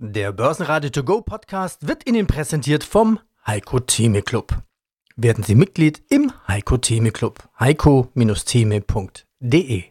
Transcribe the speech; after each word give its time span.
Der 0.00 0.30
Börsenradio 0.30 0.90
To 0.90 1.02
Go 1.02 1.22
Podcast 1.22 1.88
wird 1.88 2.08
Ihnen 2.08 2.28
präsentiert 2.28 2.84
vom 2.84 3.18
Heiko 3.44 3.80
Theme 3.80 4.22
Club. 4.22 4.62
Werden 5.16 5.42
Sie 5.42 5.56
Mitglied 5.56 6.04
im 6.08 6.30
Heiko 6.46 6.76
Theme 6.76 7.10
Club. 7.10 7.42
heiko-theme.de 7.58 9.82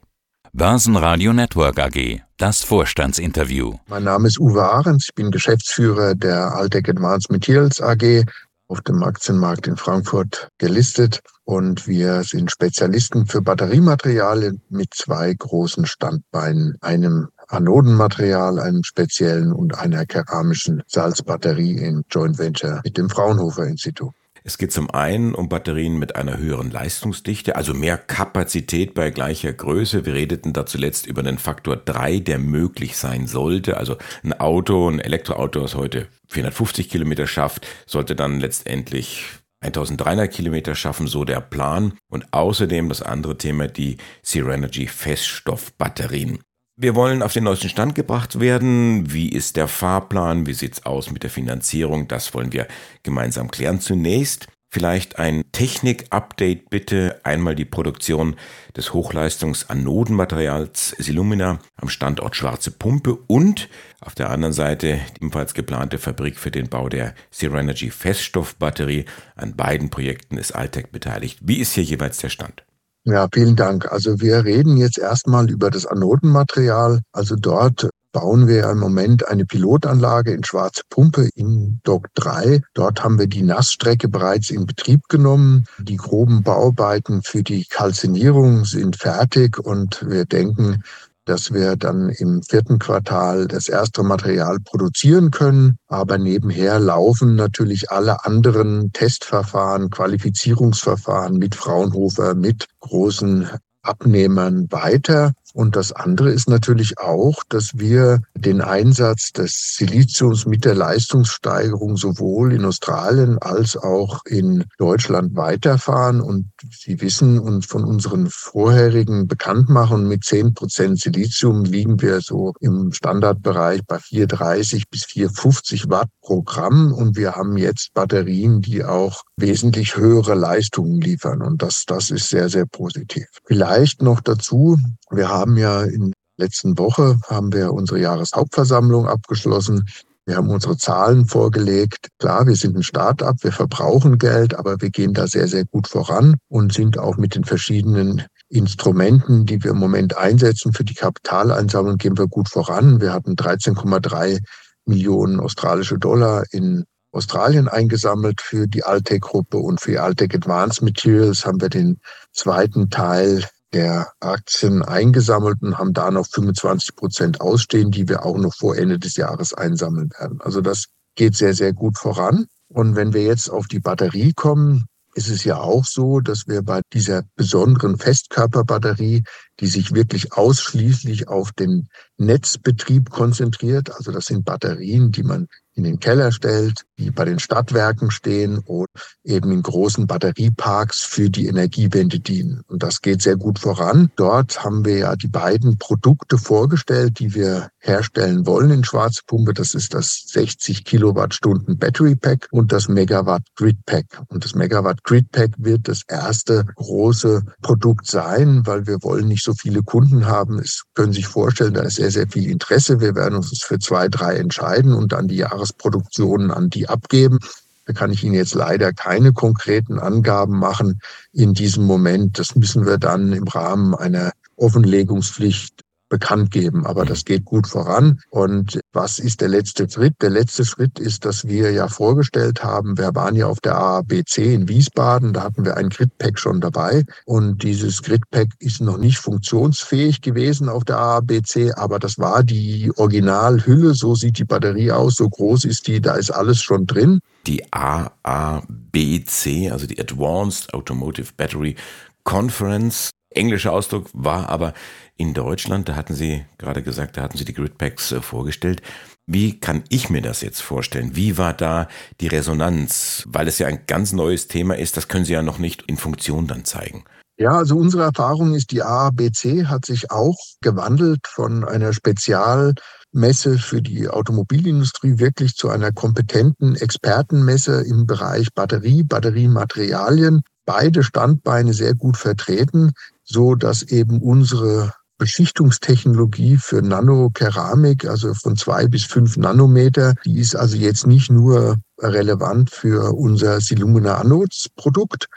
Börsenradio 0.53 1.33
Network 1.33 1.79
AG. 1.79 2.21
Das 2.37 2.63
Vorstandsinterview. 2.63 3.79
Mein 3.89 4.05
Name 4.05 4.29
ist 4.29 4.39
Uwe 4.39 4.63
Ahrens. 4.63 5.07
Ich 5.09 5.15
bin 5.15 5.29
Geschäftsführer 5.29 6.15
der 6.15 6.55
Altec 6.55 6.87
Advanced 6.87 7.29
Materials 7.29 7.81
AG 7.81 8.23
auf 8.69 8.79
dem 8.81 9.03
Aktienmarkt 9.03 9.67
in 9.67 9.75
Frankfurt 9.75 10.47
gelistet 10.57 11.19
und 11.43 11.85
wir 11.85 12.23
sind 12.23 12.49
Spezialisten 12.49 13.25
für 13.25 13.41
Batteriematerialien 13.41 14.61
mit 14.69 14.93
zwei 14.93 15.33
großen 15.33 15.85
Standbeinen, 15.85 16.77
einem 16.79 17.27
Anodenmaterial, 17.47 18.59
einem 18.59 18.83
speziellen 18.83 19.51
und 19.51 19.77
einer 19.77 20.05
keramischen 20.05 20.83
Salzbatterie 20.87 21.77
im 21.77 22.03
Joint 22.09 22.37
Venture 22.37 22.81
mit 22.83 22.97
dem 22.97 23.09
Fraunhofer 23.09 23.65
Institut. 23.65 24.13
Es 24.47 24.57
geht 24.57 24.71
zum 24.71 24.89
einen 24.89 25.35
um 25.35 25.49
Batterien 25.49 25.99
mit 25.99 26.15
einer 26.15 26.37
höheren 26.37 26.71
Leistungsdichte, 26.71 27.57
also 27.57 27.73
mehr 27.73 27.97
Kapazität 27.97 28.93
bei 28.93 29.09
gleicher 29.09 29.51
Größe. 29.51 30.05
Wir 30.05 30.13
redeten 30.13 30.53
da 30.53 30.65
zuletzt 30.65 31.05
über 31.05 31.21
den 31.21 31.37
Faktor 31.37 31.75
3, 31.75 32.19
der 32.19 32.39
möglich 32.39 32.95
sein 32.95 33.27
sollte. 33.27 33.75
Also 33.75 33.97
ein 34.23 34.31
Auto, 34.39 34.89
ein 34.89 35.01
Elektroauto, 35.01 35.59
das 35.59 35.75
heute 35.75 36.07
450 36.29 36.87
Kilometer 36.87 37.27
schafft, 37.27 37.67
sollte 37.85 38.15
dann 38.15 38.39
letztendlich 38.39 39.25
1300 39.59 40.31
Kilometer 40.31 40.75
schaffen, 40.75 41.07
so 41.07 41.25
der 41.25 41.41
Plan. 41.41 41.93
Und 42.09 42.31
außerdem 42.31 42.87
das 42.87 43.01
andere 43.01 43.37
Thema, 43.37 43.67
die 43.67 43.97
Serenergy 44.21 44.87
Feststoffbatterien. 44.87 46.39
Wir 46.79 46.93
wollen 46.93 47.23
auf 47.23 47.33
den 47.33 47.45
neuesten 47.45 47.69
Stand 47.69 47.95
gebracht 47.95 48.39
werden. 48.39 49.11
Wie 49.11 49.29
ist 49.29 49.55
der 49.55 49.67
Fahrplan? 49.67 50.45
Wie 50.45 50.53
sieht's 50.53 50.85
aus 50.85 51.09
mit 51.09 51.23
der 51.23 51.31
Finanzierung? 51.31 52.07
Das 52.07 52.35
wollen 52.35 52.53
wir 52.53 52.67
gemeinsam 53.01 53.49
klären. 53.49 53.79
Zunächst 53.79 54.47
vielleicht 54.69 55.17
ein 55.17 55.41
Technik-Update 55.53 56.69
bitte. 56.69 57.19
Einmal 57.23 57.55
die 57.55 57.65
Produktion 57.65 58.35
des 58.75 58.93
Hochleistungs-Anodenmaterials 58.93 60.89
Silumina 60.99 61.57
am 61.77 61.89
Standort 61.89 62.35
Schwarze 62.35 62.69
Pumpe 62.69 63.17
und 63.25 63.69
auf 63.99 64.13
der 64.13 64.29
anderen 64.29 64.53
Seite 64.53 64.99
die 65.15 65.21
ebenfalls 65.23 65.55
geplante 65.55 65.97
Fabrik 65.97 66.37
für 66.37 66.51
den 66.51 66.69
Bau 66.69 66.89
der 66.89 67.15
Serenergy 67.31 67.89
Feststoffbatterie. 67.89 69.05
An 69.35 69.55
beiden 69.55 69.89
Projekten 69.89 70.37
ist 70.37 70.51
Altec 70.51 70.91
beteiligt. 70.91 71.39
Wie 71.41 71.57
ist 71.57 71.73
hier 71.73 71.83
jeweils 71.83 72.19
der 72.19 72.29
Stand? 72.29 72.66
Ja, 73.09 73.29
vielen 73.33 73.55
Dank. 73.55 73.89
Also 73.89 74.19
wir 74.19 74.43
reden 74.43 74.75
jetzt 74.75 74.97
erstmal 74.97 75.49
über 75.49 75.69
das 75.69 75.85
Anodenmaterial. 75.85 76.99
Also 77.13 77.37
dort 77.37 77.89
bauen 78.11 78.49
wir 78.49 78.69
im 78.69 78.79
Moment 78.79 79.25
eine 79.25 79.45
Pilotanlage 79.45 80.33
in 80.33 80.43
Schwarze 80.43 80.81
Pumpe 80.89 81.29
in 81.33 81.79
Dock 81.83 82.07
3. 82.15 82.61
Dort 82.73 83.05
haben 83.05 83.17
wir 83.17 83.27
die 83.27 83.43
Nassstrecke 83.43 84.09
bereits 84.09 84.49
in 84.49 84.65
Betrieb 84.65 85.07
genommen. 85.07 85.63
Die 85.79 85.95
groben 85.95 86.43
Bauarbeiten 86.43 87.23
für 87.23 87.43
die 87.43 87.63
Kalzinierung 87.63 88.65
sind 88.65 88.97
fertig 88.97 89.57
und 89.57 90.05
wir 90.05 90.25
denken, 90.25 90.83
dass 91.27 91.53
wir 91.53 91.75
dann 91.75 92.09
im 92.09 92.41
vierten 92.41 92.79
Quartal 92.79 93.47
das 93.47 93.67
erste 93.67 94.03
Material 94.03 94.57
produzieren 94.63 95.31
können. 95.31 95.77
Aber 95.87 96.17
nebenher 96.17 96.79
laufen 96.79 97.35
natürlich 97.35 97.91
alle 97.91 98.25
anderen 98.25 98.91
Testverfahren, 98.93 99.89
Qualifizierungsverfahren 99.89 101.37
mit 101.37 101.55
Fraunhofer, 101.55 102.33
mit 102.33 102.67
großen 102.79 103.49
Abnehmern 103.81 104.67
weiter. 104.71 105.33
Und 105.57 105.75
das 105.75 105.91
andere 105.91 106.29
ist 106.29 106.47
natürlich 106.47 106.99
auch, 106.99 107.43
dass 107.49 107.71
wir 107.73 108.21
den 108.35 108.61
Einsatz 108.61 109.31
des 109.31 109.75
Siliziums 109.75 110.45
mit 110.45 110.65
der 110.65 110.75
Leistungssteigerung 110.75 111.97
sowohl 111.97 112.53
in 112.53 112.63
Australien 112.63 113.39
als 113.39 113.75
auch 113.75 114.23
in 114.25 114.65
Deutschland 114.77 115.35
weiterfahren. 115.35 116.21
Und 116.21 116.51
Sie 116.69 117.01
wissen 117.01 117.39
und 117.39 117.65
von 117.65 117.85
unseren 117.85 118.27
vorherigen 118.29 119.27
Bekanntmachungen 119.27 120.07
mit 120.07 120.25
10 120.25 120.53
Prozent 120.53 120.99
Silizium 120.99 121.63
liegen 121.63 121.99
wir 122.03 122.21
so 122.21 122.53
im 122.59 122.93
Standardbereich 122.93 123.81
bei 123.87 123.97
430 123.97 124.89
bis 124.91 125.05
450 125.05 125.89
Watt 125.89 126.09
pro 126.21 126.43
Gramm. 126.43 126.93
Und 126.93 127.17
wir 127.17 127.35
haben 127.35 127.57
jetzt 127.57 127.95
Batterien, 127.95 128.61
die 128.61 128.83
auch 128.83 129.23
wesentlich 129.37 129.97
höhere 129.97 130.35
Leistungen 130.35 131.01
liefern. 131.01 131.41
Und 131.41 131.63
das, 131.63 131.85
das 131.87 132.11
ist 132.11 132.29
sehr, 132.29 132.47
sehr 132.47 132.67
positiv. 132.67 133.25
Vielleicht 133.45 134.03
noch 134.03 134.21
dazu, 134.21 134.77
wir 135.09 135.29
haben 135.29 135.46
ja 135.55 135.83
in 135.83 136.13
letzten 136.37 136.77
Woche 136.77 137.19
haben 137.27 137.53
wir 137.53 137.73
unsere 137.73 137.99
Jahreshauptversammlung 137.99 139.07
abgeschlossen. 139.07 139.87
Wir 140.25 140.35
haben 140.35 140.49
unsere 140.49 140.77
Zahlen 140.77 141.25
vorgelegt. 141.25 142.09
Klar, 142.19 142.47
wir 142.47 142.55
sind 142.55 142.75
ein 142.75 142.83
Start-up, 142.83 143.37
wir 143.43 143.53
verbrauchen 143.53 144.17
Geld, 144.17 144.55
aber 144.55 144.81
wir 144.81 144.89
gehen 144.89 145.13
da 145.13 145.25
sehr, 145.25 145.47
sehr 145.47 145.63
gut 145.65 145.87
voran 145.87 146.35
und 146.49 146.73
sind 146.73 146.99
auch 146.99 147.17
mit 147.17 147.35
den 147.35 147.45
verschiedenen 147.45 148.23
Instrumenten, 148.49 149.45
die 149.45 149.63
wir 149.63 149.71
im 149.71 149.77
Moment 149.77 150.17
einsetzen 150.17 150.73
für 150.73 150.83
die 150.83 150.93
Kapitaleinsammlung, 150.93 151.97
gehen 151.97 152.17
wir 152.17 152.27
gut 152.27 152.49
voran. 152.49 152.99
Wir 152.99 153.13
hatten 153.13 153.35
13,3 153.35 154.39
Millionen 154.85 155.39
australische 155.39 155.97
Dollar 155.97 156.43
in 156.51 156.85
Australien 157.11 157.67
eingesammelt 157.67 158.41
für 158.41 158.67
die 158.67 158.83
Altec-Gruppe 158.83 159.57
und 159.57 159.81
für 159.81 160.01
Altec 160.01 160.35
Advanced 160.35 160.81
Materials 160.81 161.45
haben 161.45 161.61
wir 161.61 161.69
den 161.69 161.99
zweiten 162.33 162.89
Teil 162.89 163.45
der 163.77 164.11
Aktien 164.21 164.81
eingesammelt 164.81 165.61
und 165.61 165.77
haben 165.77 165.93
da 165.93 166.09
noch 166.09 166.25
25 166.25 166.95
Prozent 166.95 167.41
ausstehen, 167.41 167.91
die 167.91 168.09
wir 168.09 168.25
auch 168.25 168.37
noch 168.37 168.55
vor 168.55 168.75
Ende 168.75 168.97
des 168.97 169.17
Jahres 169.17 169.53
einsammeln 169.53 170.09
werden. 170.17 170.41
Also 170.41 170.61
das 170.61 170.85
geht 171.13 171.35
sehr, 171.35 171.53
sehr 171.53 171.73
gut 171.73 171.95
voran. 171.95 172.47
Und 172.69 172.95
wenn 172.95 173.13
wir 173.13 173.23
jetzt 173.23 173.49
auf 173.49 173.67
die 173.67 173.79
Batterie 173.79 174.33
kommen, 174.33 174.87
ist 175.13 175.29
es 175.29 175.43
ja 175.43 175.57
auch 175.57 175.85
so, 175.85 176.21
dass 176.21 176.47
wir 176.47 176.63
bei 176.63 176.81
dieser 176.91 177.21
besonderen 177.35 177.99
Festkörperbatterie, 177.99 179.23
die 179.59 179.67
sich 179.67 179.93
wirklich 179.93 180.33
ausschließlich 180.33 181.27
auf 181.27 181.51
den 181.51 181.87
Netzbetrieb 182.17 183.09
konzentriert, 183.09 183.91
also 183.95 184.11
das 184.11 184.25
sind 184.25 184.45
Batterien, 184.45 185.11
die 185.11 185.23
man 185.23 185.47
in 185.77 185.83
den 185.83 185.99
Keller 185.99 186.31
stellt, 186.31 186.85
die 186.97 187.11
bei 187.11 187.23
den 187.23 187.37
Stadtwerken 187.37 188.09
stehen 188.09 188.59
oder 188.65 188.89
eben 189.23 189.51
in 189.51 189.61
großen 189.61 190.07
Batterieparks 190.07 191.03
für 191.03 191.29
die 191.29 191.45
Energiewende 191.45 192.19
dienen. 192.19 192.61
Und 192.67 192.81
das 192.81 193.01
geht 193.01 193.21
sehr 193.21 193.35
gut 193.35 193.59
voran. 193.59 194.09
Dort 194.15 194.63
haben 194.63 194.85
wir 194.85 194.97
ja 194.97 195.15
die 195.15 195.27
beiden 195.27 195.77
Produkte 195.77 196.39
vorgestellt, 196.39 197.19
die 197.19 197.35
wir 197.35 197.69
herstellen 197.77 198.47
wollen 198.47 198.71
in 198.71 198.83
Schwarze 198.83 199.21
Pumpe. 199.27 199.53
Das 199.53 199.75
ist 199.75 199.93
das 199.93 200.23
60 200.29 200.83
Kilowattstunden 200.83 201.77
Battery 201.77 202.15
Pack 202.15 202.47
und 202.49 202.71
das 202.71 202.87
Megawatt 202.87 203.43
Grid 203.55 203.77
Pack. 203.85 204.19
Und 204.29 204.43
das 204.43 204.55
Megawatt 204.55 205.03
Grid 205.03 205.31
Pack 205.31 205.51
wird 205.59 205.87
das 205.87 206.01
erste 206.07 206.65
große 206.75 207.43
Produkt 207.61 208.07
sein, 208.07 208.65
weil 208.65 208.87
wir 208.87 209.03
wollen 209.03 209.27
nicht 209.27 209.43
so 209.47 209.53
viele 209.53 209.81
Kunden 209.81 210.27
haben. 210.27 210.59
Es 210.59 210.83
können 210.93 211.13
sich 211.13 211.27
vorstellen, 211.27 211.73
da 211.73 211.81
ist 211.81 211.95
sehr, 211.95 212.11
sehr 212.11 212.27
viel 212.27 212.49
Interesse. 212.49 212.99
Wir 212.99 213.15
werden 213.15 213.35
uns 213.35 213.63
für 213.63 213.79
zwei, 213.79 214.09
drei 214.09 214.35
entscheiden 214.35 214.93
und 214.93 215.13
dann 215.13 215.27
die 215.27 215.37
Jahres 215.37 215.57
Jahresproduktionen 215.57 216.51
an 216.51 216.69
die 216.69 216.89
abgeben. 216.89 217.39
Da 217.85 217.93
kann 217.93 218.11
ich 218.11 218.23
Ihnen 218.23 218.35
jetzt 218.35 218.53
leider 218.53 218.91
keine 218.91 219.31
konkreten 219.31 219.97
Angaben 219.97 220.59
machen 220.59 220.99
in 221.31 221.53
diesem 221.53 221.85
Moment. 221.85 222.37
Das 222.37 222.55
müssen 222.55 222.85
wir 222.85 222.97
dann 222.97 223.31
im 223.31 223.47
Rahmen 223.47 223.95
einer 223.95 224.31
Offenlegungspflicht 224.57 225.83
bekannt 226.09 226.51
geben. 226.51 226.85
Aber 226.85 227.05
das 227.05 227.25
geht 227.25 227.45
gut 227.45 227.67
voran. 227.67 228.19
Und 228.29 228.79
was 228.93 229.19
ist 229.19 229.41
der 229.41 229.49
letzte 229.49 229.89
Schritt? 229.89 230.15
Der 230.21 230.29
letzte 230.29 230.65
Schritt 230.65 230.99
ist, 230.99 231.25
dass 231.25 231.45
wir 231.45 231.71
ja 231.71 231.87
vorgestellt 231.87 232.63
haben, 232.63 232.97
wir 232.97 233.13
waren 233.15 233.35
ja 233.35 233.47
auf 233.47 233.59
der 233.59 233.77
AABC 233.77 234.37
in 234.37 234.67
Wiesbaden, 234.67 235.33
da 235.33 235.43
hatten 235.43 235.65
wir 235.65 235.77
ein 235.77 235.89
Gridpack 235.89 236.39
schon 236.39 236.61
dabei. 236.61 237.03
Und 237.25 237.63
dieses 237.63 238.01
Gridpack 238.01 238.47
ist 238.59 238.81
noch 238.81 238.97
nicht 238.97 239.17
funktionsfähig 239.17 240.21
gewesen 240.21 240.69
auf 240.69 240.83
der 240.83 240.97
AABC, 240.97 241.77
aber 241.77 241.99
das 241.99 242.17
war 242.17 242.43
die 242.43 242.91
Originalhülle. 242.95 243.93
So 243.93 244.15
sieht 244.15 244.37
die 244.37 244.45
Batterie 244.45 244.91
aus, 244.91 245.15
so 245.15 245.29
groß 245.29 245.65
ist 245.65 245.87
die, 245.87 246.01
da 246.01 246.15
ist 246.15 246.31
alles 246.31 246.61
schon 246.61 246.85
drin. 246.85 247.19
Die 247.45 247.63
AABC, 247.71 249.71
also 249.71 249.87
die 249.87 249.99
Advanced 249.99 250.73
Automotive 250.73 251.31
Battery 251.37 251.75
Conference, 252.23 253.11
englischer 253.37 253.71
Ausdruck 253.71 254.09
war 254.13 254.49
aber 254.49 254.73
in 255.15 255.33
Deutschland, 255.33 255.89
da 255.89 255.95
hatten 255.95 256.13
Sie 256.13 256.45
gerade 256.57 256.83
gesagt, 256.83 257.17
da 257.17 257.21
hatten 257.21 257.37
Sie 257.37 257.45
die 257.45 257.53
Gridpacks 257.53 258.11
äh, 258.11 258.21
vorgestellt. 258.21 258.81
Wie 259.25 259.59
kann 259.59 259.83
ich 259.89 260.09
mir 260.09 260.21
das 260.21 260.41
jetzt 260.41 260.61
vorstellen? 260.61 261.15
Wie 261.15 261.37
war 261.37 261.53
da 261.53 261.87
die 262.21 262.27
Resonanz? 262.27 263.23
Weil 263.27 263.47
es 263.47 263.59
ja 263.59 263.67
ein 263.67 263.81
ganz 263.87 264.13
neues 264.13 264.47
Thema 264.47 264.77
ist, 264.77 264.95
das 264.95 265.07
können 265.07 265.25
Sie 265.25 265.33
ja 265.33 265.41
noch 265.41 265.57
nicht 265.57 265.83
in 265.83 265.97
Funktion 265.97 266.47
dann 266.47 266.65
zeigen. 266.65 267.03
Ja, 267.39 267.51
also 267.51 267.77
unsere 267.77 268.03
Erfahrung 268.03 268.55
ist, 268.55 268.71
die 268.71 268.81
AABC 268.81 269.65
hat 269.65 269.85
sich 269.85 270.09
auch 270.09 270.37
gewandelt 270.61 271.27
von 271.27 271.63
einer 271.65 271.93
Spezialmesse 271.93 273.59
für 273.59 273.81
die 273.81 274.07
Automobilindustrie 274.07 275.19
wirklich 275.19 275.53
zu 275.53 275.69
einer 275.69 275.91
kompetenten 275.91 276.75
Expertenmesse 276.75 277.81
im 277.81 278.07
Bereich 278.07 278.47
Batterie, 278.55 279.03
Batteriematerialien. 279.03 280.41
Beide 280.67 281.01
Standbeine 281.01 281.73
sehr 281.73 281.95
gut 281.95 282.17
vertreten, 282.17 282.91
so 283.23 283.55
dass 283.55 283.83
eben 283.83 284.21
unsere 284.21 284.91
Beschichtungstechnologie 285.17 286.57
für 286.57 286.81
Nanokeramik, 286.81 288.05
also 288.05 288.33
von 288.33 288.57
zwei 288.57 288.87
bis 288.87 289.05
fünf 289.05 289.37
Nanometer. 289.37 290.13
Die 290.25 290.37
ist 290.37 290.57
also 290.57 290.75
jetzt 290.75 291.07
nicht 291.07 291.31
nur 291.31 291.77
relevant 291.99 292.69
für 292.69 293.13
unser 293.13 293.61
Silumina 293.61 294.17
Anodes 294.17 294.67
Produkt, 294.75 295.27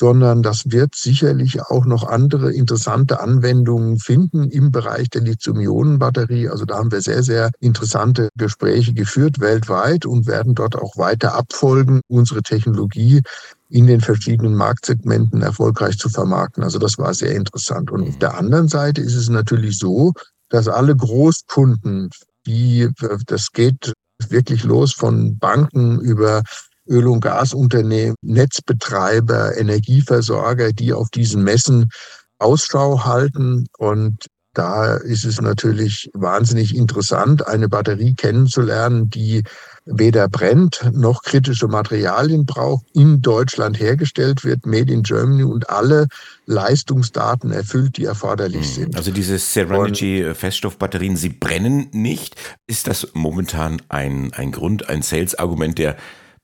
sondern 0.00 0.42
das 0.42 0.70
wird 0.70 0.94
sicherlich 0.94 1.60
auch 1.60 1.84
noch 1.84 2.04
andere 2.04 2.54
interessante 2.54 3.20
Anwendungen 3.20 3.98
finden 3.98 4.48
im 4.48 4.70
Bereich 4.72 5.10
der 5.10 5.20
Lithium-Ionen-Batterie. 5.20 6.48
Also 6.48 6.64
da 6.64 6.78
haben 6.78 6.90
wir 6.90 7.02
sehr, 7.02 7.22
sehr 7.22 7.50
interessante 7.60 8.30
Gespräche 8.34 8.94
geführt 8.94 9.40
weltweit 9.40 10.06
und 10.06 10.26
werden 10.26 10.54
dort 10.54 10.74
auch 10.74 10.96
weiter 10.96 11.34
abfolgen, 11.34 12.00
unsere 12.08 12.40
Technologie 12.40 13.20
in 13.68 13.86
den 13.86 14.00
verschiedenen 14.00 14.54
Marktsegmenten 14.54 15.42
erfolgreich 15.42 15.98
zu 15.98 16.08
vermarkten. 16.08 16.64
Also 16.64 16.78
das 16.78 16.96
war 16.96 17.12
sehr 17.12 17.34
interessant. 17.34 17.90
Und 17.90 18.08
auf 18.08 18.18
der 18.20 18.38
anderen 18.38 18.68
Seite 18.68 19.02
ist 19.02 19.16
es 19.16 19.28
natürlich 19.28 19.76
so, 19.76 20.14
dass 20.48 20.66
alle 20.66 20.96
Großkunden, 20.96 22.08
die, 22.46 22.88
das 23.26 23.52
geht 23.52 23.92
wirklich 24.30 24.64
los 24.64 24.94
von 24.94 25.36
Banken 25.36 26.00
über 26.00 26.42
Öl- 26.90 27.06
und 27.06 27.20
Gasunternehmen, 27.20 28.16
Netzbetreiber, 28.22 29.56
Energieversorger, 29.56 30.72
die 30.72 30.92
auf 30.92 31.08
diesen 31.10 31.44
Messen 31.44 31.90
Ausschau 32.38 33.04
halten. 33.04 33.66
Und 33.78 34.26
da 34.52 34.96
ist 34.96 35.24
es 35.24 35.40
natürlich 35.40 36.10
wahnsinnig 36.12 36.74
interessant, 36.74 37.46
eine 37.46 37.68
Batterie 37.68 38.14
kennenzulernen, 38.14 39.08
die 39.08 39.44
weder 39.86 40.28
brennt 40.28 40.90
noch 40.92 41.22
kritische 41.22 41.68
Materialien 41.68 42.46
braucht, 42.46 42.84
in 42.92 43.20
Deutschland 43.22 43.78
hergestellt 43.78 44.42
wird, 44.44 44.66
made 44.66 44.92
in 44.92 45.04
Germany 45.04 45.44
und 45.44 45.70
alle 45.70 46.08
Leistungsdaten 46.46 47.52
erfüllt, 47.52 47.96
die 47.96 48.04
erforderlich 48.04 48.66
hm. 48.66 48.74
sind. 48.74 48.96
Also 48.96 49.12
diese 49.12 49.38
Serenity 49.38 50.34
Feststoffbatterien, 50.34 51.16
sie 51.16 51.28
brennen 51.28 51.86
nicht. 51.92 52.34
Ist 52.66 52.88
das 52.88 53.08
momentan 53.14 53.80
ein, 53.88 54.32
ein 54.32 54.50
Grund, 54.50 54.88
ein 54.88 55.02
Sales-Argument, 55.02 55.78
der 55.78 55.96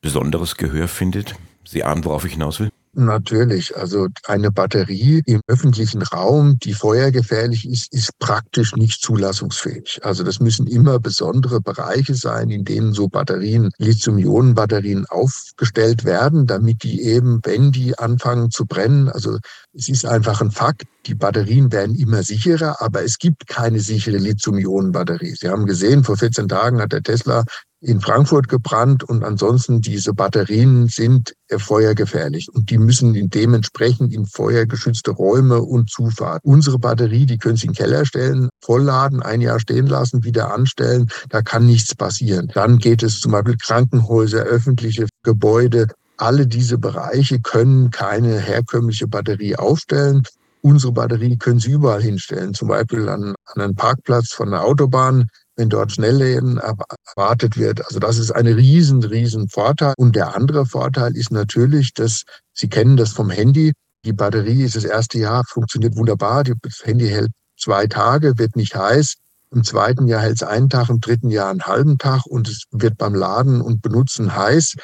besonderes 0.07 0.57
Gehör 0.57 0.87
findet? 0.87 1.35
Sie 1.65 1.83
ahnen, 1.83 2.05
worauf 2.05 2.25
ich 2.25 2.35
hinaus 2.35 2.61
will? 2.61 2.71
Natürlich. 2.99 3.77
Also 3.77 4.07
eine 4.27 4.51
Batterie 4.51 5.21
im 5.27 5.43
öffentlichen 5.49 6.01
Raum, 6.01 6.59
die 6.61 6.73
feuergefährlich 6.73 7.69
ist, 7.69 7.93
ist 7.93 8.19
praktisch 8.21 8.75
nicht 8.75 9.03
zulassungsfähig. 9.03 10.01
Also 10.03 10.23
das 10.23 10.41
müssen 10.41 10.67
immer 10.67 10.99
besondere 10.99 11.61
Bereiche 11.61 12.15
sein, 12.15 12.49
in 12.49 12.65
denen 12.65 12.95
so 12.95 13.09
Batterien, 13.09 13.71
Lithium-Ionen-Batterien 13.77 15.05
aufgestellt 15.07 16.05
werden, 16.05 16.47
damit 16.47 16.85
die 16.85 17.03
eben, 17.03 17.41
wenn 17.43 17.71
die 17.71 17.99
anfangen 17.99 18.51
zu 18.51 18.65
brennen, 18.65 19.11
also 19.11 19.39
es 19.75 19.91
ist 19.91 20.07
einfach 20.07 20.41
ein 20.41 20.51
Fakt, 20.51 20.85
die 21.05 21.15
Batterien 21.15 21.71
werden 21.73 21.97
immer 21.97 22.23
sicherer, 22.23 22.81
aber 22.81 23.05
es 23.05 23.19
gibt 23.19 23.47
keine 23.47 23.81
sichere 23.81 24.17
Lithium-Ionen-Batterie. 24.17 25.35
Sie 25.39 25.51
haben 25.51 25.67
gesehen, 25.67 26.03
vor 26.03 26.17
14 26.17 26.49
Tagen 26.49 26.81
hat 26.81 26.93
der 26.93 27.03
Tesla 27.03 27.45
in 27.81 28.01
Frankfurt 28.01 28.49
gebrannt 28.49 29.05
und 29.05 29.23
ansonsten 29.23 29.81
diese 29.81 30.15
Batterien 30.15 30.89
sind 30.89 31.35
feuergefährlich 31.51 32.49
und 32.53 32.71
die 32.71 32.79
müssen 32.79 33.31
dementsprechend 33.31 34.13
in 34.13 34.27
feuergeschützte 34.27 35.11
Räume 35.11 35.63
und 35.63 35.91
Zufahrt. 35.91 36.41
Unsere 36.43 36.79
Batterie, 36.79 37.27
die 37.27 37.39
können 37.39 37.57
Sie 37.57 37.67
in 37.67 37.73
den 37.73 37.79
Keller 37.79 38.05
stellen, 38.07 38.49
vollladen, 38.63 39.23
ein 39.23 39.41
Jahr 39.41 39.61
stehen 39.61 39.87
lassen, 39.87 40.25
wieder 40.25 40.53
anstellen, 40.53 41.09
da 41.29 41.43
kann 41.43 41.67
nichts 41.67 41.95
passieren. 41.95 42.51
Dann 42.55 42.79
geht 42.79 43.03
es 43.03 43.21
zum 43.21 43.33
Beispiel 43.33 43.57
Krankenhäuser, 43.57 44.43
öffentliche 44.43 45.07
Gebäude, 45.23 45.89
alle 46.17 46.47
diese 46.47 46.79
Bereiche 46.79 47.41
können 47.41 47.91
keine 47.91 48.41
herkömmliche 48.41 49.07
Batterie 49.07 49.57
aufstellen. 49.57 50.23
Unsere 50.63 50.93
Batterie 50.93 51.37
können 51.37 51.61
Sie 51.61 51.71
überall 51.71 52.03
hinstellen, 52.03 52.55
zum 52.55 52.69
Beispiel 52.69 53.09
an, 53.09 53.36
an 53.47 53.63
einen 53.63 53.75
Parkplatz 53.75 54.33
von 54.33 54.51
der 54.51 54.65
Autobahn 54.65 55.29
wenn 55.57 55.71
dort 55.71 55.93
Schnellleben 55.93 56.59
erwartet 56.59 57.57
wird. 57.57 57.85
Also 57.87 57.99
das 57.99 58.19
ist 58.19 58.31
ein 58.31 58.47
riesen, 58.47 59.03
riesen 59.03 59.49
Vorteil. 59.49 59.95
Und 59.97 60.15
der 60.15 60.37
andere 60.37 60.67
Vorteil 60.67 61.17
ist 61.17 61.33
natürlich, 61.33 61.95
dass 61.95 62.25
Sie 62.53 62.69
kennen 62.69 62.97
das 62.97 63.13
vom 63.13 63.31
Handy. 63.31 63.73
Die 64.05 64.13
Batterie 64.13 64.63
ist 64.63 64.77
das 64.77 64.85
erste 64.85 65.19
Jahr, 65.19 65.45
funktioniert 65.49 65.97
wunderbar. 65.97 66.45
Das 66.45 66.85
Handy 66.85 67.09
hält 67.09 67.31
zwei 67.59 67.87
Tage, 67.87 68.39
wird 68.39 68.55
nicht 68.55 68.77
heiß. 68.77 69.15
Im 69.51 69.65
zweiten 69.65 70.07
Jahr 70.07 70.21
hält 70.21 70.37
es 70.37 70.43
einen 70.43 70.69
Tag, 70.69 70.91
im 70.91 71.01
dritten 71.01 71.31
Jahr 71.31 71.51
einen 71.51 71.63
halben 71.63 71.99
Tag 71.99 72.27
und 72.27 72.49
es 72.49 72.65
wird 72.71 72.99
beim 72.99 73.15
Laden 73.15 73.61
und 73.61 73.81
Benutzen 73.81 74.37
heiß. 74.37 74.75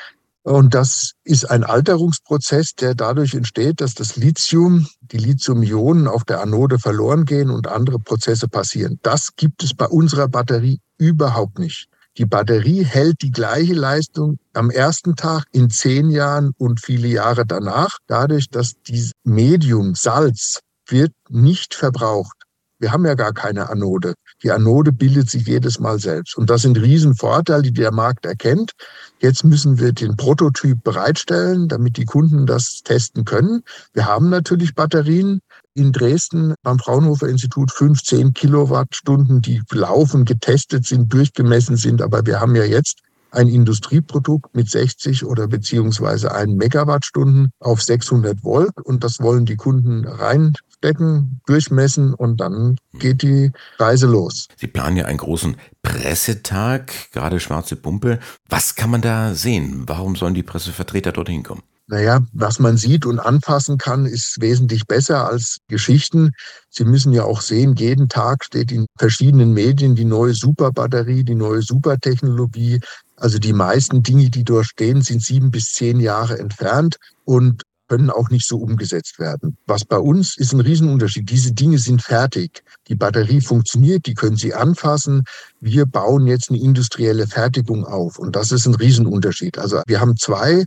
Und 0.44 0.74
das 0.74 1.12
ist 1.22 1.48
ein 1.50 1.62
Alterungsprozess, 1.62 2.74
der 2.74 2.94
dadurch 2.94 3.34
entsteht, 3.34 3.80
dass 3.80 3.94
das 3.94 4.16
Lithium, 4.16 4.88
die 5.00 5.18
Lithium-Ionen 5.18 6.08
auf 6.08 6.24
der 6.24 6.40
Anode 6.40 6.80
verloren 6.80 7.24
gehen 7.24 7.50
und 7.50 7.68
andere 7.68 8.00
Prozesse 8.00 8.48
passieren. 8.48 8.98
Das 9.02 9.36
gibt 9.36 9.62
es 9.62 9.72
bei 9.72 9.86
unserer 9.86 10.28
Batterie 10.28 10.80
überhaupt 10.98 11.60
nicht. 11.60 11.88
Die 12.18 12.26
Batterie 12.26 12.84
hält 12.84 13.22
die 13.22 13.30
gleiche 13.30 13.72
Leistung 13.72 14.38
am 14.52 14.68
ersten 14.68 15.16
Tag 15.16 15.44
in 15.52 15.70
zehn 15.70 16.10
Jahren 16.10 16.52
und 16.58 16.80
viele 16.84 17.08
Jahre 17.08 17.46
danach, 17.46 17.98
dadurch, 18.06 18.50
dass 18.50 18.74
dieses 18.82 19.12
Medium 19.24 19.94
Salz 19.94 20.60
wird 20.88 21.12
nicht 21.30 21.74
verbraucht. 21.74 22.36
Wir 22.78 22.92
haben 22.92 23.06
ja 23.06 23.14
gar 23.14 23.32
keine 23.32 23.70
Anode. 23.70 24.14
Die 24.42 24.50
Anode 24.50 24.92
bildet 24.92 25.30
sich 25.30 25.46
jedes 25.46 25.78
Mal 25.78 25.98
selbst. 25.98 26.36
Und 26.36 26.50
das 26.50 26.62
sind 26.62 26.80
Riesenvorteile, 26.80 27.62
die 27.62 27.72
der 27.72 27.92
Markt 27.92 28.26
erkennt. 28.26 28.72
Jetzt 29.20 29.44
müssen 29.44 29.78
wir 29.78 29.92
den 29.92 30.16
Prototyp 30.16 30.82
bereitstellen, 30.82 31.68
damit 31.68 31.96
die 31.96 32.04
Kunden 32.04 32.46
das 32.46 32.82
testen 32.82 33.24
können. 33.24 33.62
Wir 33.92 34.06
haben 34.06 34.30
natürlich 34.30 34.74
Batterien 34.74 35.40
in 35.74 35.92
Dresden 35.92 36.54
beim 36.62 36.78
Fraunhofer 36.78 37.28
Institut 37.28 37.70
15 37.70 38.34
Kilowattstunden, 38.34 39.40
die 39.40 39.62
laufen, 39.70 40.24
getestet 40.24 40.86
sind, 40.86 41.12
durchgemessen 41.12 41.76
sind. 41.76 42.02
Aber 42.02 42.26
wir 42.26 42.40
haben 42.40 42.56
ja 42.56 42.64
jetzt 42.64 43.00
ein 43.30 43.48
Industrieprodukt 43.48 44.54
mit 44.54 44.68
60 44.68 45.24
oder 45.24 45.48
beziehungsweise 45.48 46.32
1 46.32 46.54
Megawattstunden 46.54 47.50
auf 47.60 47.82
600 47.82 48.44
Volt 48.44 48.78
und 48.84 49.04
das 49.04 49.20
wollen 49.20 49.46
die 49.46 49.56
Kunden 49.56 50.06
rein 50.06 50.52
abdecken, 50.82 51.40
durchmessen 51.46 52.14
und 52.14 52.40
dann 52.40 52.76
geht 52.98 53.22
die 53.22 53.52
Reise 53.78 54.06
los. 54.06 54.48
Sie 54.56 54.66
planen 54.66 54.96
ja 54.96 55.04
einen 55.04 55.18
großen 55.18 55.56
Pressetag, 55.82 56.92
gerade 57.12 57.40
schwarze 57.40 57.76
Pumpe. 57.76 58.18
Was 58.48 58.74
kann 58.74 58.90
man 58.90 59.00
da 59.00 59.34
sehen? 59.34 59.84
Warum 59.86 60.16
sollen 60.16 60.34
die 60.34 60.42
Pressevertreter 60.42 61.12
dorthin 61.12 61.42
kommen? 61.42 61.62
Naja, 61.88 62.20
was 62.32 62.58
man 62.58 62.76
sieht 62.76 63.04
und 63.06 63.18
anfassen 63.18 63.76
kann, 63.76 64.06
ist 64.06 64.40
wesentlich 64.40 64.86
besser 64.86 65.28
als 65.28 65.58
Geschichten. 65.68 66.30
Sie 66.70 66.84
müssen 66.84 67.12
ja 67.12 67.24
auch 67.24 67.40
sehen, 67.40 67.74
jeden 67.74 68.08
Tag 68.08 68.44
steht 68.44 68.72
in 68.72 68.86
verschiedenen 68.98 69.52
Medien 69.52 69.94
die 69.94 70.04
neue 70.04 70.32
Superbatterie, 70.32 71.24
die 71.24 71.34
neue 71.34 71.60
Supertechnologie. 71.60 72.80
Also 73.16 73.38
die 73.38 73.52
meisten 73.52 74.02
Dinge, 74.02 74.30
die 74.30 74.44
dort 74.44 74.66
stehen, 74.66 75.02
sind 75.02 75.22
sieben 75.22 75.50
bis 75.50 75.72
zehn 75.72 76.00
Jahre 76.00 76.38
entfernt. 76.38 76.96
Und 77.24 77.62
können 77.92 78.08
auch 78.08 78.30
nicht 78.30 78.48
so 78.48 78.56
umgesetzt 78.56 79.18
werden. 79.18 79.58
Was 79.66 79.84
bei 79.84 79.98
uns 79.98 80.38
ist 80.38 80.54
ein 80.54 80.60
Riesenunterschied. 80.60 81.28
Diese 81.28 81.52
Dinge 81.52 81.76
sind 81.76 82.00
fertig. 82.00 82.64
Die 82.88 82.94
Batterie 82.94 83.42
funktioniert, 83.42 84.06
die 84.06 84.14
können 84.14 84.36
Sie 84.36 84.54
anfassen. 84.54 85.24
Wir 85.60 85.84
bauen 85.84 86.26
jetzt 86.26 86.48
eine 86.48 86.58
industrielle 86.58 87.26
Fertigung 87.26 87.84
auf. 87.84 88.18
Und 88.18 88.34
das 88.34 88.50
ist 88.50 88.64
ein 88.64 88.74
Riesenunterschied. 88.74 89.58
Also 89.58 89.82
wir 89.86 90.00
haben 90.00 90.16
zwei 90.16 90.64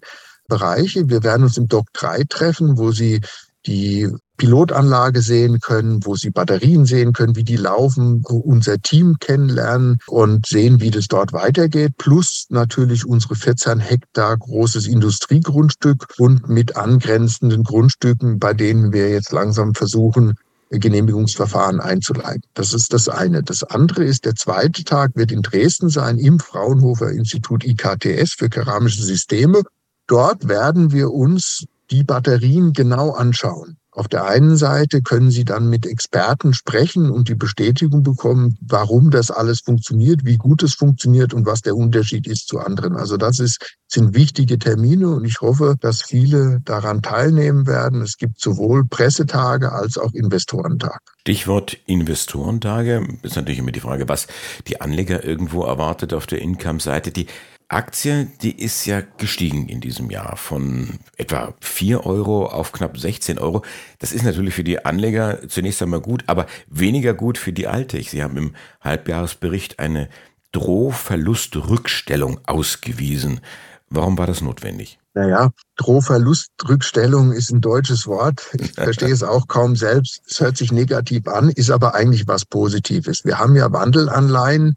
Bereiche. 0.47 1.09
Wir 1.09 1.23
werden 1.23 1.45
uns 1.45 1.57
im 1.57 1.67
Doc 1.67 1.87
3 1.93 2.25
treffen, 2.29 2.77
wo 2.77 2.91
Sie 2.91 3.21
die 3.65 4.07
Pilotanlage 4.37 5.21
sehen 5.21 5.59
können, 5.59 6.05
wo 6.05 6.15
sie 6.15 6.29
Batterien 6.29 6.85
sehen 6.85 7.13
können, 7.13 7.35
wie 7.35 7.43
die 7.43 7.55
laufen, 7.55 8.23
unser 8.23 8.79
Team 8.79 9.17
kennenlernen 9.19 9.99
und 10.07 10.45
sehen, 10.45 10.81
wie 10.81 10.91
das 10.91 11.07
dort 11.07 11.33
weitergeht. 11.33 11.93
Plus 11.97 12.47
natürlich 12.49 13.05
unsere 13.05 13.35
14 13.35 13.79
Hektar 13.79 14.37
großes 14.37 14.87
Industriegrundstück 14.87 16.07
und 16.17 16.49
mit 16.49 16.75
angrenzenden 16.75 17.63
Grundstücken, 17.63 18.39
bei 18.39 18.53
denen 18.53 18.93
wir 18.93 19.09
jetzt 19.09 19.31
langsam 19.31 19.73
versuchen, 19.73 20.35
Genehmigungsverfahren 20.71 21.79
einzuleiten. 21.79 22.43
Das 22.53 22.73
ist 22.73 22.93
das 22.93 23.07
eine. 23.07 23.43
Das 23.43 23.63
andere 23.63 24.03
ist, 24.03 24.25
der 24.25 24.35
zweite 24.35 24.83
Tag 24.83 25.11
wird 25.15 25.31
in 25.31 25.41
Dresden 25.41 25.89
sein, 25.89 26.17
im 26.17 26.39
Fraunhofer 26.39 27.11
Institut 27.11 27.63
IKTS 27.63 28.33
für 28.33 28.49
keramische 28.49 29.03
Systeme. 29.03 29.61
Dort 30.07 30.47
werden 30.47 30.91
wir 30.91 31.11
uns 31.11 31.65
die 31.91 32.03
Batterien 32.03 32.73
genau 32.73 33.11
anschauen. 33.11 33.77
Auf 33.95 34.09
der 34.09 34.25
einen 34.25 34.57
Seite 34.57 35.01
können 35.01 35.31
Sie 35.31 35.45
dann 35.45 35.69
mit 35.69 35.85
Experten 35.85 36.53
sprechen 36.53 37.09
und 37.09 37.29
die 37.29 37.35
Bestätigung 37.35 38.03
bekommen, 38.03 38.57
warum 38.59 39.09
das 39.09 39.31
alles 39.31 39.61
funktioniert, 39.61 40.25
wie 40.25 40.35
gut 40.35 40.63
es 40.63 40.73
funktioniert 40.73 41.33
und 41.33 41.45
was 41.45 41.61
der 41.61 41.77
Unterschied 41.77 42.27
ist 42.27 42.49
zu 42.49 42.59
anderen. 42.59 42.97
Also 42.97 43.15
das 43.15 43.39
ist, 43.39 43.77
sind 43.87 44.13
wichtige 44.13 44.59
Termine 44.59 45.07
und 45.07 45.23
ich 45.23 45.39
hoffe, 45.39 45.77
dass 45.79 46.01
viele 46.01 46.59
daran 46.65 47.01
teilnehmen 47.01 47.67
werden. 47.67 48.01
Es 48.01 48.17
gibt 48.17 48.41
sowohl 48.41 48.85
Pressetage 48.85 49.71
als 49.71 49.97
auch 49.97 50.11
Investorentage. 50.11 50.99
Stichwort 51.21 51.77
Investorentage 51.85 53.07
ist 53.23 53.37
natürlich 53.37 53.59
immer 53.59 53.71
die 53.71 53.79
Frage, 53.79 54.09
was 54.09 54.27
die 54.67 54.81
Anleger 54.81 55.23
irgendwo 55.23 55.63
erwartet 55.63 56.13
auf 56.13 56.27
der 56.27 56.41
Income-Seite. 56.41 57.11
Die 57.11 57.27
Aktie, 57.67 58.27
die 58.41 58.61
ist 58.61 58.85
ja 58.85 59.01
gestiegen 59.17 59.67
in 59.67 59.81
diesem 59.81 60.11
Jahr 60.11 60.37
von 60.37 60.99
etwa 61.17 61.53
4 61.61 62.05
Euro 62.05 62.45
auf 62.45 62.71
knapp 62.71 62.97
16 62.97 63.39
Euro. 63.39 63.63
Das 63.99 64.13
ist 64.13 64.23
natürlich 64.23 64.53
für 64.53 64.63
die 64.63 64.85
Anleger 64.85 65.47
zunächst 65.47 65.81
einmal 65.81 66.01
gut, 66.01 66.23
aber 66.27 66.45
weniger 66.67 67.13
gut 67.13 67.37
für 67.37 67.53
die 67.53 67.67
Altech. 67.67 68.11
Sie 68.11 68.21
haben 68.23 68.37
im 68.37 68.53
Halbjahresbericht 68.81 69.79
eine 69.79 70.09
Drohverlustrückstellung 70.51 72.39
ausgewiesen. 72.45 73.41
Warum 73.89 74.17
war 74.17 74.27
das 74.27 74.41
notwendig? 74.41 74.99
Naja, 75.13 75.51
Drohverlustrückstellung 75.77 77.31
ist 77.31 77.51
ein 77.51 77.61
deutsches 77.61 78.05
Wort. 78.05 78.47
Ich 78.59 78.71
verstehe 78.75 79.11
es 79.11 79.23
auch 79.23 79.47
kaum 79.47 79.75
selbst. 79.75 80.21
Es 80.29 80.39
hört 80.39 80.57
sich 80.57 80.71
negativ 80.71 81.27
an, 81.27 81.49
ist 81.49 81.71
aber 81.71 81.95
eigentlich 81.95 82.27
was 82.27 82.45
Positives. 82.45 83.25
Wir 83.25 83.39
haben 83.39 83.55
ja 83.55 83.71
Wandelanleihen 83.71 84.75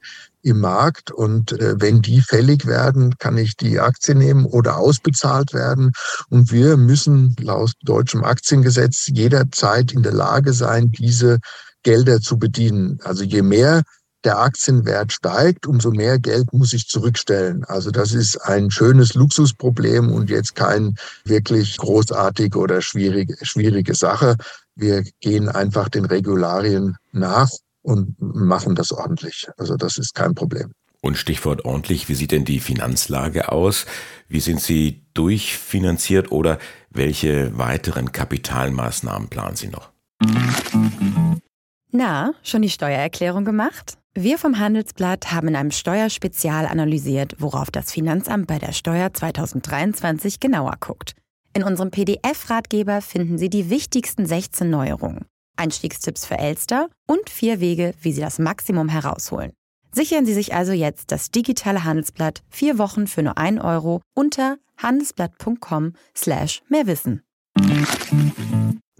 im 0.48 0.60
Markt 0.60 1.10
und 1.10 1.52
äh, 1.52 1.80
wenn 1.80 2.02
die 2.02 2.20
fällig 2.20 2.66
werden, 2.66 3.16
kann 3.18 3.36
ich 3.36 3.56
die 3.56 3.78
Aktie 3.80 4.14
nehmen 4.14 4.46
oder 4.46 4.76
ausbezahlt 4.76 5.52
werden. 5.52 5.92
Und 6.30 6.50
wir 6.50 6.76
müssen 6.76 7.36
laut 7.40 7.72
deutschem 7.82 8.24
Aktiengesetz 8.24 9.08
jederzeit 9.08 9.92
in 9.92 10.02
der 10.02 10.12
Lage 10.12 10.52
sein, 10.52 10.90
diese 10.90 11.38
Gelder 11.82 12.20
zu 12.20 12.38
bedienen. 12.38 12.98
Also 13.04 13.24
je 13.24 13.42
mehr 13.42 13.82
der 14.24 14.38
Aktienwert 14.40 15.12
steigt, 15.12 15.66
umso 15.66 15.90
mehr 15.90 16.18
Geld 16.18 16.52
muss 16.52 16.72
ich 16.72 16.88
zurückstellen. 16.88 17.64
Also 17.64 17.90
das 17.90 18.12
ist 18.12 18.36
ein 18.38 18.70
schönes 18.70 19.14
Luxusproblem 19.14 20.10
und 20.10 20.28
jetzt 20.28 20.56
kein 20.56 20.96
wirklich 21.24 21.76
großartige 21.76 22.58
oder 22.58 22.82
schwierige, 22.82 23.36
schwierige 23.42 23.94
Sache. 23.94 24.36
Wir 24.74 25.04
gehen 25.20 25.48
einfach 25.48 25.88
den 25.88 26.04
Regularien 26.04 26.96
nach 27.12 27.48
und 27.82 28.16
machen 28.18 28.74
das 28.74 28.92
ordentlich. 28.92 29.48
Also 29.56 29.76
das 29.76 29.98
ist 29.98 30.14
kein 30.14 30.34
Problem. 30.34 30.72
Und 31.00 31.16
Stichwort 31.16 31.64
ordentlich, 31.64 32.08
wie 32.08 32.14
sieht 32.14 32.32
denn 32.32 32.44
die 32.44 32.58
Finanzlage 32.58 33.52
aus? 33.52 33.86
Wie 34.28 34.40
sind 34.40 34.60
Sie 34.60 35.06
durchfinanziert 35.14 36.32
oder 36.32 36.58
welche 36.90 37.56
weiteren 37.56 38.10
Kapitalmaßnahmen 38.10 39.28
planen 39.28 39.56
Sie 39.56 39.68
noch? 39.68 39.90
Na, 41.92 42.32
schon 42.42 42.62
die 42.62 42.70
Steuererklärung 42.70 43.44
gemacht? 43.44 43.96
Wir 44.14 44.36
vom 44.36 44.58
Handelsblatt 44.58 45.30
haben 45.30 45.48
in 45.48 45.56
einem 45.56 45.70
Steuerspezial 45.70 46.66
analysiert, 46.66 47.36
worauf 47.38 47.70
das 47.70 47.92
Finanzamt 47.92 48.48
bei 48.48 48.58
der 48.58 48.72
Steuer 48.72 49.14
2023 49.14 50.40
genauer 50.40 50.74
guckt. 50.80 51.14
In 51.54 51.62
unserem 51.62 51.92
PDF-Ratgeber 51.92 53.00
finden 53.00 53.38
Sie 53.38 53.48
die 53.48 53.70
wichtigsten 53.70 54.26
16 54.26 54.68
Neuerungen, 54.68 55.26
Einstiegstipps 55.58 56.24
für 56.24 56.38
Elster 56.38 56.88
und 57.06 57.28
vier 57.30 57.60
Wege, 57.60 57.94
wie 58.00 58.12
Sie 58.12 58.20
das 58.20 58.38
Maximum 58.38 58.88
herausholen. 58.88 59.52
Sichern 59.92 60.26
Sie 60.26 60.34
sich 60.34 60.54
also 60.54 60.72
jetzt 60.72 61.10
das 61.12 61.30
digitale 61.30 61.84
Handelsblatt 61.84 62.42
vier 62.50 62.78
Wochen 62.78 63.06
für 63.06 63.22
nur 63.22 63.38
1 63.38 63.60
Euro 63.62 64.00
unter 64.14 64.56
handelsblatt.com 64.76 65.94
slash 66.14 66.62
mehrwissen. 66.68 67.22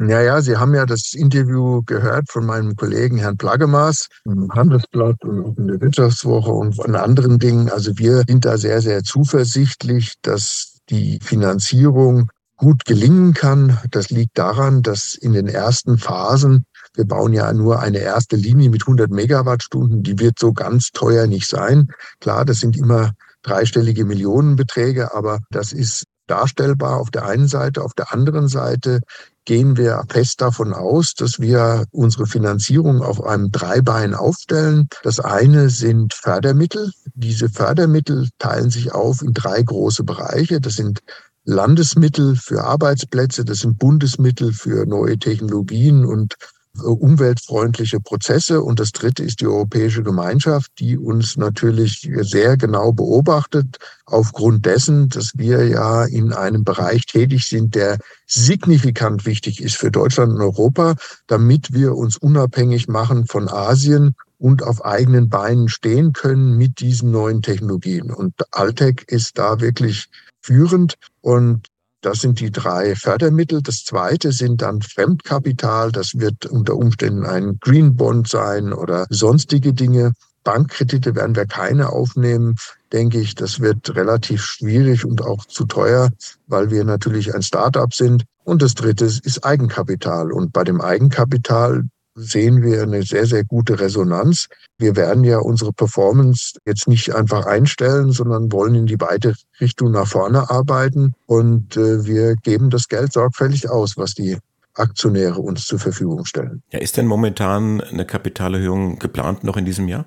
Ja, 0.01 0.21
ja, 0.21 0.41
Sie 0.41 0.57
haben 0.57 0.75
ja 0.75 0.87
das 0.87 1.13
Interview 1.15 1.83
gehört 1.85 2.31
von 2.31 2.47
meinem 2.47 2.77
Kollegen 2.77 3.19
Herrn 3.19 3.37
Plagemaß 3.37 4.07
im 4.25 4.49
Handelsblatt 4.53 5.17
und 5.25 5.45
auch 5.45 5.57
in 5.57 5.67
der 5.67 5.81
Wirtschaftswoche 5.81 6.53
und 6.53 6.81
an 6.85 6.95
anderen 6.95 7.39
Dingen. 7.39 7.69
Also 7.69 7.99
wir 7.99 8.23
sind 8.29 8.45
da 8.45 8.57
sehr, 8.59 8.81
sehr 8.81 9.03
zuversichtlich, 9.03 10.15
dass 10.23 10.79
die 10.89 11.19
Finanzierung 11.23 12.31
gut 12.59 12.85
gelingen 12.85 13.33
kann. 13.33 13.79
Das 13.91 14.11
liegt 14.11 14.37
daran, 14.37 14.83
dass 14.83 15.15
in 15.15 15.33
den 15.33 15.49
ersten 15.49 15.97
Phasen, 15.97 16.67
wir 16.95 17.07
bauen 17.07 17.33
ja 17.33 17.53
nur 17.53 17.81
eine 17.81 17.99
erste 17.99 18.37
Linie 18.37 18.69
mit 18.69 18.83
100 18.83 19.11
Megawattstunden, 19.11 20.03
die 20.03 20.19
wird 20.19 20.39
so 20.39 20.53
ganz 20.53 20.91
teuer 20.93 21.27
nicht 21.27 21.49
sein. 21.49 21.89
Klar, 22.21 22.45
das 22.45 22.59
sind 22.59 22.77
immer 22.77 23.13
dreistellige 23.43 24.05
Millionenbeträge, 24.05 25.15
aber 25.15 25.39
das 25.51 25.73
ist 25.73 26.05
darstellbar 26.27 27.01
auf 27.01 27.11
der 27.11 27.25
einen 27.25 27.49
Seite. 27.49 27.83
Auf 27.83 27.95
der 27.95 28.13
anderen 28.13 28.49
Seite 28.49 29.01
gehen 29.45 29.79
wir 29.79 30.05
fest 30.11 30.43
davon 30.43 30.75
aus, 30.75 31.15
dass 31.15 31.41
wir 31.41 31.87
unsere 31.91 32.27
Finanzierung 32.27 33.01
auf 33.01 33.25
einem 33.25 33.51
Dreibein 33.51 34.15
aufstellen. 34.15 34.89
Das 35.03 35.21
eine 35.21 35.71
sind 35.71 36.13
Fördermittel. 36.13 36.93
Diese 37.15 37.49
Fördermittel 37.49 38.29
teilen 38.39 38.69
sich 38.69 38.93
auf 38.93 39.23
in 39.23 39.33
drei 39.33 39.63
große 39.63 40.05
Bereiche. 40.05 40.61
Das 40.61 40.75
sind 40.75 41.01
Landesmittel 41.49 42.37
für 42.37 42.63
Arbeitsplätze, 42.65 43.43
das 43.43 43.61
sind 43.61 43.79
Bundesmittel 43.79 44.53
für 44.53 44.85
neue 44.85 45.19
Technologien 45.19 46.05
und 46.05 46.35
umweltfreundliche 46.83 48.01
Prozesse. 48.01 48.63
Und 48.63 48.81
das 48.81 48.93
Dritte 48.93 49.23
ist 49.23 49.41
die 49.41 49.47
Europäische 49.47 50.03
Gemeinschaft, 50.03 50.71
die 50.79 50.99
uns 50.99 51.39
natürlich 51.39 52.07
sehr 52.21 52.59
genau 52.59 52.93
beobachtet, 52.93 53.79
aufgrund 54.05 54.67
dessen, 54.67 55.09
dass 55.09 55.33
wir 55.37 55.67
ja 55.67 56.05
in 56.05 56.35
einem 56.35 56.65
Bereich 56.65 57.07
tätig 57.07 57.49
sind, 57.49 57.75
der 57.75 57.97
signifikant 58.27 59.25
wichtig 59.25 59.63
ist 59.63 59.77
für 59.77 59.91
Deutschland 59.91 60.35
und 60.35 60.43
Europa, 60.43 60.97
damit 61.29 61.73
wir 61.73 61.97
uns 61.97 62.19
unabhängig 62.19 62.89
machen 62.89 63.27
von 63.27 63.49
Asien 63.49 64.15
und 64.39 64.63
auf 64.63 64.85
eigenen 64.85 65.29
Beinen 65.29 65.69
stehen 65.69 66.13
können 66.13 66.57
mit 66.57 66.81
diesen 66.81 67.11
neuen 67.11 67.43
Technologien. 67.43 68.11
Und 68.11 68.35
Altec 68.53 69.05
ist 69.11 69.39
da 69.39 69.61
wirklich 69.61 70.09
führend. 70.41 70.95
Und 71.21 71.67
das 72.01 72.21
sind 72.21 72.39
die 72.41 72.53
drei 72.53 72.95
Fördermittel. 72.95 73.61
Das 73.61 73.85
zweite 73.85 74.33
sind 74.33 74.63
dann 74.63 74.83
Fremdkapital. 74.83 75.91
Das 75.91 76.19
wird 76.19 76.47
unter 76.47 76.77
Umständen 76.77 77.27
ein 77.27 77.59
Green 77.61 77.97
Bond 77.97 78.29
sein 78.29 78.73
oder 78.73 79.07
sonstige 79.11 79.73
Dinge. 79.73 80.13
Bankkredite 80.45 81.15
werden 81.17 81.35
wir 81.35 81.47
keine 81.47 81.91
aufnehmen, 81.91 82.55
denke 82.93 83.21
ich. 83.21 83.35
Das 83.35 83.61
wird 83.61 83.95
relativ 83.97 84.43
schwierig 84.43 85.05
und 85.05 85.23
auch 85.23 85.45
zu 85.45 85.67
teuer, 85.67 86.11
weil 86.47 86.71
wir 86.71 86.85
natürlich 86.85 87.35
ein 87.35 87.43
Start-up 87.43 87.93
sind. 87.93 88.25
Und 88.45 88.63
das 88.63 88.75
dritte 88.75 89.05
ist 89.05 89.45
Eigenkapital. 89.45 90.33
Und 90.33 90.53
bei 90.53 90.63
dem 90.65 90.81
Eigenkapital 90.81 91.85
sehen 92.19 92.63
wir 92.63 92.83
eine 92.83 93.03
sehr, 93.03 93.27
sehr 93.27 93.45
gute 93.45 93.81
Resonanz. 93.81 94.49
Wir 94.79 94.97
werden 94.97 95.25
ja 95.25 95.39
unsere 95.39 95.73
Performance 95.73 96.59
jetzt 96.67 96.89
nicht 96.89 97.15
einfach 97.15 97.47
einstellen, 97.47 98.13
sondern 98.13 98.53
wollen 98.53 98.75
in 98.75 98.87
die 98.87 98.97
beide 98.97 99.35
Richtung 99.61 99.93
nach 99.93 100.07
vorne 100.07 100.51
arbeiten. 100.51 101.15
Und 101.27 101.77
äh, 101.77 102.05
wir 102.05 102.35
geben 102.37 102.71
das 102.71 102.89
Geld 102.89 103.13
sorgfältig 103.13 103.71
aus, 103.71 103.97
was 103.97 104.15
die 104.15 104.37
Aktionäre 104.75 105.41
uns 105.41 105.67
zur 105.67 105.79
Verfügung 105.79 106.25
stellen. 106.25 106.63
Ja, 106.71 106.79
ist 106.79 106.97
denn 106.97 107.07
momentan 107.07 107.81
eine 107.81 108.05
Kapitalerhöhung 108.05 108.99
geplant 108.99 109.45
noch 109.45 109.57
in 109.57 109.65
diesem 109.65 109.89
Jahr? 109.89 110.07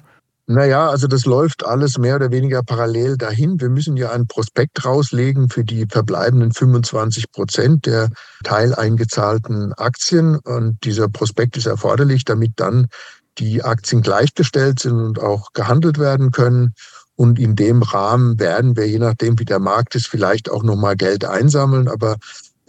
Naja, 0.52 0.90
also 0.90 1.08
das 1.08 1.26
läuft 1.26 1.66
alles 1.66 1.98
mehr 1.98 2.18
oder 2.18 2.30
weniger 2.30 2.62
parallel 2.62 3.16
dahin. 3.16 3.62
Wir 3.62 3.70
müssen 3.70 3.96
ja 3.96 4.12
ein 4.12 4.28
Prospekt 4.28 4.84
rauslegen 4.84 5.50
für 5.50 5.64
die 5.64 5.86
verbleibenden 5.90 6.52
25 6.52 7.32
Prozent 7.32 7.86
der 7.86 8.10
teileingezahlten 8.44 9.72
Aktien. 9.74 10.38
Und 10.40 10.84
dieser 10.84 11.08
Prospekt 11.08 11.56
ist 11.56 11.68
erforderlich, 11.68 12.26
damit 12.26 12.52
dann 12.58 12.88
die 13.38 13.64
Aktien 13.64 14.02
gleichgestellt 14.02 14.80
sind 14.82 15.00
und 15.00 15.20
auch 15.20 15.54
gehandelt 15.54 16.00
werden 16.00 16.32
können. 16.32 16.74
Und 17.16 17.40
in 17.40 17.56
dem 17.56 17.82
Rahmen 17.82 18.38
werden 18.38 18.76
wir, 18.76 18.90
je 18.90 19.00
nachdem 19.00 19.40
wie 19.40 19.46
der 19.46 19.60
Markt 19.60 19.96
ist, 19.96 20.08
vielleicht 20.08 20.52
auch 20.52 20.64
nochmal 20.64 20.98
Geld 20.98 21.24
einsammeln. 21.24 21.88
Aber 21.88 22.18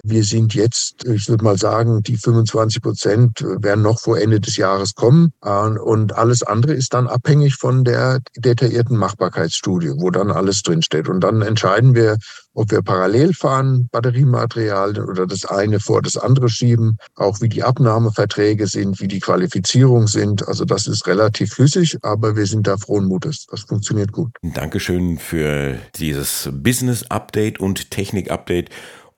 wir 0.04 0.24
sind 0.24 0.54
jetzt, 0.54 1.04
ich 1.06 1.28
würde 1.28 1.44
mal 1.44 1.56
sagen, 1.56 2.02
die 2.02 2.16
25 2.16 2.82
Prozent 2.82 3.40
werden 3.40 3.82
noch 3.82 4.00
vor 4.00 4.18
Ende 4.18 4.40
des 4.40 4.56
Jahres 4.56 4.94
kommen. 4.94 5.32
Und 5.40 6.16
alles 6.16 6.42
andere 6.42 6.74
ist 6.74 6.92
dann 6.94 7.06
abhängig 7.06 7.54
von 7.54 7.84
der 7.84 8.20
detaillierten 8.36 8.96
Machbarkeitsstudie, 8.96 9.92
wo 9.96 10.10
dann 10.10 10.32
alles 10.32 10.62
drinsteht. 10.62 11.08
Und 11.08 11.20
dann 11.20 11.42
entscheiden 11.42 11.94
wir, 11.94 12.16
ob 12.54 12.70
wir 12.70 12.82
parallel 12.82 13.32
fahren, 13.32 13.88
Batteriematerial 13.92 14.98
oder 14.98 15.26
das 15.26 15.44
eine 15.44 15.78
vor 15.80 16.02
das 16.02 16.16
andere 16.16 16.48
schieben, 16.48 16.98
auch 17.14 17.40
wie 17.40 17.48
die 17.48 17.62
Abnahmeverträge 17.62 18.66
sind, 18.66 19.00
wie 19.00 19.08
die 19.08 19.20
Qualifizierung 19.20 20.08
sind. 20.08 20.46
Also 20.48 20.64
das 20.64 20.86
ist 20.86 21.06
relativ 21.06 21.54
flüssig, 21.54 21.96
aber 22.02 22.36
wir 22.36 22.46
sind 22.46 22.66
da 22.66 22.76
frohen 22.76 23.06
Mutes. 23.06 23.46
Das 23.50 23.60
funktioniert 23.60 24.12
gut. 24.12 24.32
Dankeschön 24.42 25.18
für 25.18 25.78
dieses 25.94 26.50
Business 26.52 27.04
Update 27.08 27.60
und 27.60 27.90
Technik 27.90 28.30
Update. 28.30 28.68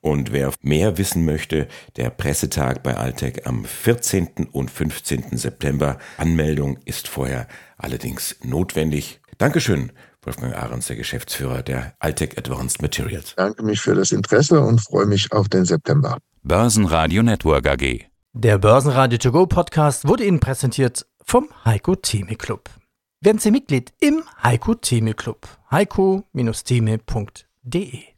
Und 0.05 0.31
wer 0.31 0.53
mehr 0.61 0.99
wissen 0.99 1.25
möchte, 1.25 1.67
der 1.95 2.11
Pressetag 2.11 2.83
bei 2.83 2.95
Altec 2.95 3.47
am 3.47 3.65
14. 3.65 4.49
und 4.51 4.69
15. 4.69 5.35
September. 5.35 5.97
Anmeldung 6.17 6.77
ist 6.85 7.07
vorher 7.07 7.47
allerdings 7.79 8.35
notwendig. 8.43 9.19
Dankeschön, 9.39 9.91
Wolfgang 10.21 10.53
Ahrens, 10.53 10.85
der 10.85 10.97
Geschäftsführer 10.97 11.63
der 11.63 11.95
Altec 11.97 12.37
Advanced 12.37 12.83
Materials. 12.83 13.33
Danke 13.35 13.63
mich 13.63 13.81
für 13.81 13.95
das 13.95 14.11
Interesse 14.11 14.61
und 14.61 14.79
freue 14.79 15.07
mich 15.07 15.31
auf 15.31 15.49
den 15.49 15.65
September. 15.65 16.19
Börsenradio 16.43 17.23
Network 17.23 17.67
AG. 17.67 18.05
Der 18.33 18.59
Börsenradio 18.59 19.17
To 19.17 19.31
Go 19.31 19.47
Podcast 19.47 20.07
wurde 20.07 20.25
Ihnen 20.25 20.39
präsentiert 20.39 21.07
vom 21.23 21.49
Heiko 21.65 21.95
Theme 21.95 22.35
Club. 22.35 22.69
Werden 23.21 23.39
Sie 23.39 23.49
Mitglied 23.49 23.91
im 24.01 24.21
Heiko 24.43 24.75
Theme 24.75 25.15
Club. 25.15 25.47
heiko-theme.de 25.71 28.14